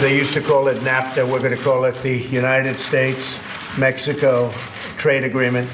[0.00, 1.28] They used to call it NAFTA.
[1.28, 3.36] We're going to call it the United States
[3.76, 4.48] Mexico
[4.96, 5.68] Trade Agreement.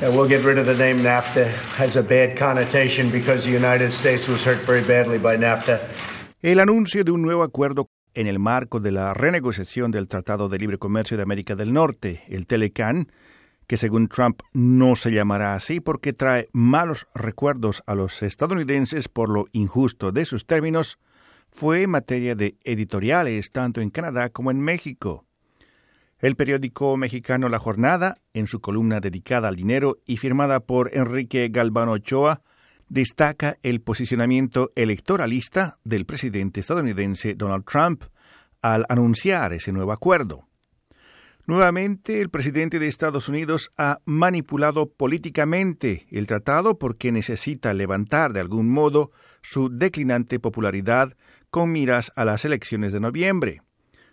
[0.00, 1.48] Uh, we'll get rid of the name NAFTA.
[1.48, 5.80] It has a bad connotation because the United States was hurt very badly by NAFTA.
[6.40, 10.58] El anuncio de un nuevo acuerdo en el marco de la renegociación del Tratado de
[10.58, 13.10] Libre Comercio de América del Norte, el Telecan,
[13.66, 19.28] que según Trump no se llamará así porque trae malos recuerdos a los estadounidenses por
[19.28, 21.00] lo injusto de sus términos,
[21.50, 25.24] fue materia de editoriales tanto en Canadá como en México.
[26.20, 31.48] El periódico mexicano La Jornada, en su columna dedicada al dinero y firmada por Enrique
[31.48, 32.42] Galvano Ochoa,
[32.88, 38.02] destaca el posicionamiento electoralista del presidente estadounidense Donald Trump
[38.62, 40.48] al anunciar ese nuevo acuerdo.
[41.46, 48.40] Nuevamente, el presidente de Estados Unidos ha manipulado políticamente el tratado porque necesita levantar de
[48.40, 51.16] algún modo su declinante popularidad
[51.50, 53.62] con miras a las elecciones de noviembre.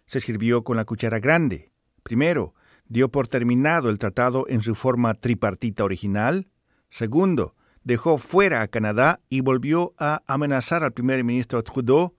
[0.06, 1.72] Se sirvió con la cuchara grande.
[2.04, 2.54] Primero,
[2.88, 6.48] dio por terminado el tratado en su forma tripartita original.
[6.90, 12.16] Segundo, dejó fuera a Canadá y volvió a amenazar al primer ministro Trudeau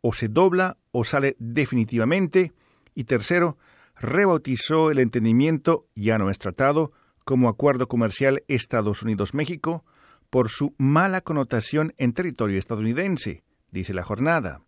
[0.00, 2.52] o se dobla o sale definitivamente.
[2.94, 3.58] Y tercero,
[3.96, 6.92] rebautizó el entendimiento, ya no es tratado,
[7.24, 9.84] como Acuerdo Comercial Estados Unidos-México
[10.30, 14.62] por su mala connotación en territorio estadounidense, dice la jornada.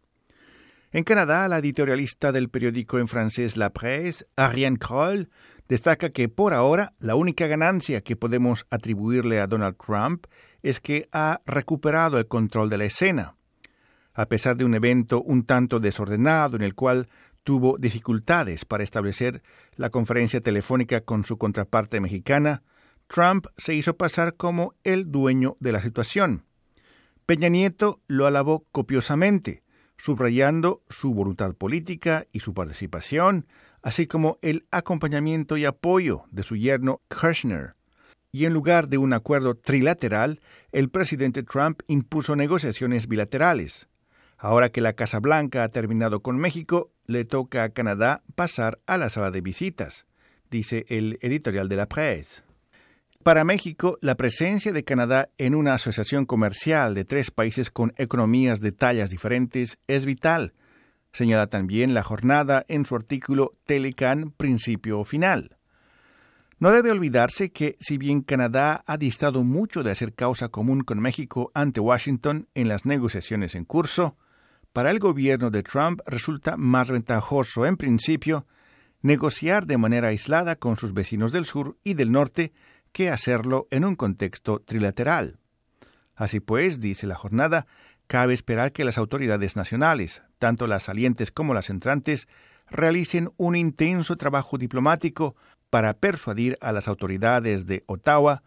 [0.93, 5.31] En Canadá, la editorialista del periódico en francés La Presse, Ariane Kroll,
[5.69, 10.27] destaca que por ahora la única ganancia que podemos atribuirle a Donald Trump
[10.63, 13.37] es que ha recuperado el control de la escena.
[14.13, 17.07] A pesar de un evento un tanto desordenado en el cual
[17.43, 19.43] tuvo dificultades para establecer
[19.77, 22.63] la conferencia telefónica con su contraparte mexicana,
[23.07, 26.45] Trump se hizo pasar como el dueño de la situación.
[27.33, 29.63] Peña Nieto lo alabó copiosamente,
[29.97, 33.47] subrayando su voluntad política y su participación,
[33.81, 37.75] así como el acompañamiento y apoyo de su yerno Kirchner.
[38.33, 43.89] Y en lugar de un acuerdo trilateral, el presidente Trump impuso negociaciones bilaterales.
[44.37, 48.99] Ahora que la Casa Blanca ha terminado con México, le toca a Canadá pasar a
[48.99, 50.05] la sala de visitas,
[50.51, 52.43] dice el editorial de la Presse.
[53.23, 58.61] Para México, la presencia de Canadá en una asociación comercial de tres países con economías
[58.61, 60.55] de tallas diferentes es vital,
[61.13, 65.57] señala también la jornada en su artículo Telecan Principio o Final.
[66.59, 70.99] No debe olvidarse que, si bien Canadá ha distado mucho de hacer causa común con
[70.99, 74.17] México ante Washington en las negociaciones en curso,
[74.73, 78.47] para el gobierno de Trump resulta más ventajoso, en principio,
[79.01, 82.53] negociar de manera aislada con sus vecinos del sur y del norte
[82.93, 85.39] que hacerlo en un contexto trilateral.
[86.15, 87.67] Así pues, dice la jornada,
[88.07, 92.29] cabe esperar que las autoridades nacionales, tanto las salientes como las entrantes,
[92.71, 95.37] realicen un intenso trabajo diplomático
[95.71, 98.43] para persuadir a las autoridades de Ottawa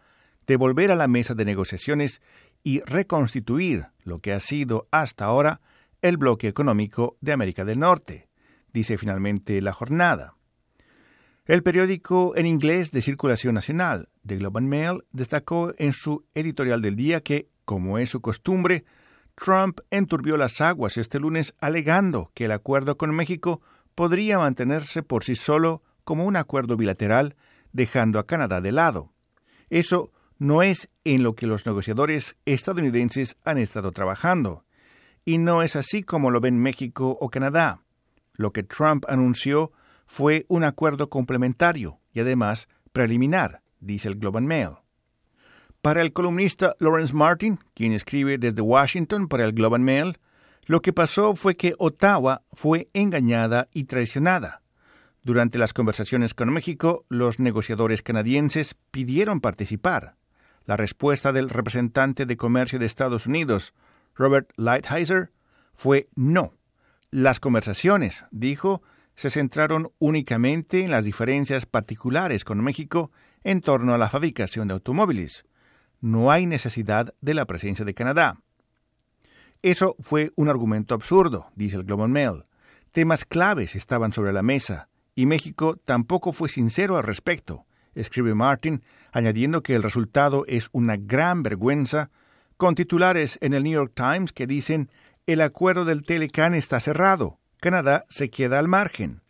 [0.46, 2.22] de volver a la mesa de negociaciones
[2.62, 5.60] y reconstituir lo que ha sido hasta ahora
[6.02, 8.28] el bloque económico de América del Norte,
[8.72, 10.34] dice finalmente la jornada.
[11.46, 16.82] El periódico en inglés de circulación nacional, The Globe and Mail, destacó en su editorial
[16.82, 18.84] del día que, como es su costumbre,
[19.36, 23.60] Trump enturbió las aguas este lunes alegando que el acuerdo con México
[23.94, 27.36] podría mantenerse por sí solo como un acuerdo bilateral,
[27.72, 29.12] dejando a Canadá de lado.
[29.70, 34.64] Eso no es en lo que los negociadores estadounidenses han estado trabajando,
[35.24, 37.82] y no es así como lo ven México o Canadá.
[38.36, 39.70] Lo que Trump anunció
[40.06, 44.70] fue un acuerdo complementario y además preliminar, dice el Globe and Mail.
[45.82, 50.18] Para el columnista Lawrence Martin, quien escribe desde Washington para el Globe and Mail,
[50.64, 54.62] lo que pasó fue que Ottawa fue engañada y traicionada.
[55.22, 60.16] Durante las conversaciones con México, los negociadores canadienses pidieron participar.
[60.64, 63.74] La respuesta del representante de comercio de Estados Unidos,
[64.14, 65.30] Robert Lighthizer,
[65.74, 66.54] fue no.
[67.10, 68.82] Las conversaciones, dijo,
[69.16, 73.10] se centraron únicamente en las diferencias particulares con México
[73.42, 75.46] en torno a la fabricación de automóviles.
[76.00, 78.42] No hay necesidad de la presencia de Canadá.
[79.62, 82.44] Eso fue un argumento absurdo, dice el Global Mail.
[82.92, 87.64] Temas claves estaban sobre la mesa, y México tampoco fue sincero al respecto,
[87.94, 92.10] escribe Martin, añadiendo que el resultado es una gran vergüenza
[92.58, 94.90] con titulares en el New York Times que dicen
[95.26, 99.22] el acuerdo del Telecan está cerrado, Canadá se queda al margen.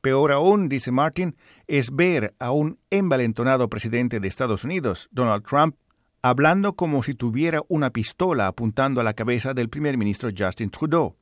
[0.00, 1.36] Peor aún, dice Martin,
[1.66, 5.76] es ver a un envalentonado presidente de Estados Unidos, Donald Trump,
[6.22, 11.16] hablando como si tuviera una pistola apuntando a la cabeza del primer ministro Justin Trudeau.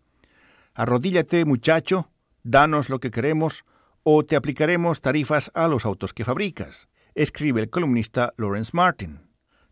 [0.72, 2.08] Arrodíllate, muchacho,
[2.44, 3.64] danos lo que queremos
[4.04, 9.18] o te aplicaremos tarifas a los autos que fabricas, escribe el columnista Lawrence Martin.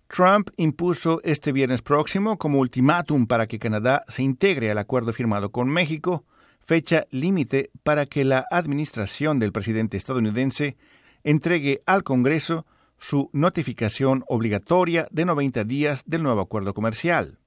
[0.09, 5.53] Trump impuso este viernes próximo como ultimátum para que Canadá se integre al acuerdo firmado
[5.53, 6.25] con México,
[6.69, 10.76] fecha límite para que la administración del presidente estadounidense
[11.25, 12.67] entregue al Congreso
[12.99, 17.38] su notificación obligatoria de 90 días del nuevo acuerdo comercial.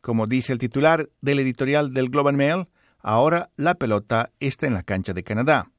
[0.00, 2.68] Como dice el titular del editorial del Globe and Mail,
[3.00, 5.70] ahora la pelota está en la cancha de Canadá.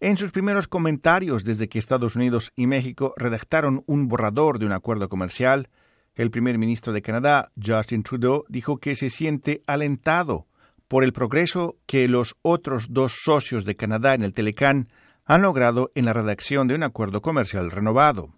[0.00, 4.72] En sus primeros comentarios desde que Estados Unidos y México redactaron un borrador de un
[4.72, 5.68] acuerdo comercial,
[6.14, 10.46] el primer ministro de Canadá, Justin Trudeau, dijo que se siente alentado
[10.92, 14.90] por el progreso que los otros dos socios de Canadá en el Telecán
[15.24, 18.28] han logrado en la redacción de un acuerdo comercial renovado.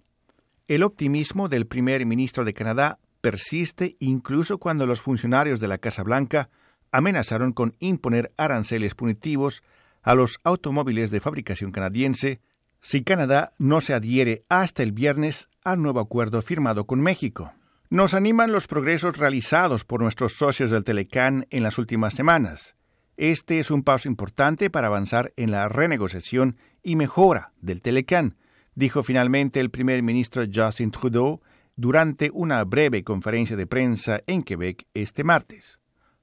[0.69, 6.05] El optimismo del primer ministro de Canadá persiste incluso cuando los funcionarios de la Casa
[6.05, 6.49] Blanca
[6.93, 9.65] amenazaron con imponer aranceles punitivos
[10.05, 12.41] a los automóviles de fabricación canadiense
[12.81, 17.53] si Canadá no se adhiere hasta el viernes al nuevo acuerdo firmado con México.
[17.95, 22.75] Nos animan los progresos realizados por nuestros socios del Telecán en las últimas semanas.
[23.17, 28.35] Este es un paso importante para avanzar en la renegociación y mejora del Telecán,
[28.75, 31.41] dijo finalmente el primer ministro Justin Trudeau
[31.77, 35.79] durante una breve conferencia de prensa en Quebec este martes.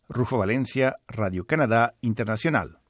[0.10, 2.81] Rufo Valencia, Radio Canadá Internacional.